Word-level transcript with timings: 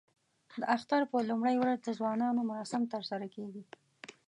د 0.59 0.61
اختر 0.75 1.01
په 1.11 1.17
لومړۍ 1.29 1.55
ورځ 1.59 1.79
د 1.83 1.89
ځوانانو 1.99 2.41
مراسم 2.49 2.81
ترسره 2.93 3.25
کېږي. 3.35 3.63